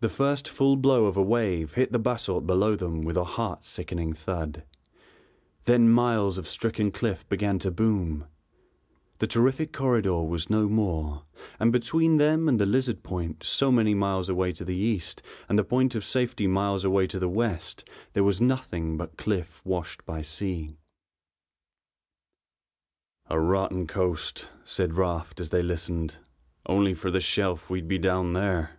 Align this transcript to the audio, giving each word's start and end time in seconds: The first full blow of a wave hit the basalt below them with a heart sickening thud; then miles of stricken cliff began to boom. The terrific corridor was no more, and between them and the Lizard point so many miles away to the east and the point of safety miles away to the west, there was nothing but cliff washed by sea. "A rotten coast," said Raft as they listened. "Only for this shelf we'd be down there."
The 0.00 0.08
first 0.08 0.48
full 0.48 0.76
blow 0.76 1.06
of 1.06 1.16
a 1.16 1.22
wave 1.24 1.74
hit 1.74 1.90
the 1.90 1.98
basalt 1.98 2.46
below 2.46 2.76
them 2.76 3.02
with 3.02 3.16
a 3.16 3.24
heart 3.24 3.64
sickening 3.64 4.12
thud; 4.12 4.62
then 5.64 5.90
miles 5.90 6.38
of 6.38 6.46
stricken 6.46 6.92
cliff 6.92 7.28
began 7.28 7.58
to 7.58 7.72
boom. 7.72 8.26
The 9.18 9.26
terrific 9.26 9.72
corridor 9.72 10.22
was 10.22 10.48
no 10.48 10.68
more, 10.68 11.24
and 11.58 11.72
between 11.72 12.18
them 12.18 12.48
and 12.48 12.60
the 12.60 12.64
Lizard 12.64 13.02
point 13.02 13.42
so 13.42 13.72
many 13.72 13.92
miles 13.92 14.28
away 14.28 14.52
to 14.52 14.64
the 14.64 14.76
east 14.76 15.20
and 15.48 15.58
the 15.58 15.64
point 15.64 15.96
of 15.96 16.04
safety 16.04 16.46
miles 16.46 16.84
away 16.84 17.08
to 17.08 17.18
the 17.18 17.28
west, 17.28 17.82
there 18.12 18.22
was 18.22 18.40
nothing 18.40 18.96
but 18.96 19.16
cliff 19.16 19.60
washed 19.64 20.06
by 20.06 20.22
sea. 20.22 20.76
"A 23.28 23.40
rotten 23.40 23.88
coast," 23.88 24.48
said 24.62 24.94
Raft 24.94 25.40
as 25.40 25.48
they 25.50 25.60
listened. 25.62 26.18
"Only 26.66 26.94
for 26.94 27.10
this 27.10 27.24
shelf 27.24 27.68
we'd 27.68 27.88
be 27.88 27.98
down 27.98 28.34
there." 28.34 28.76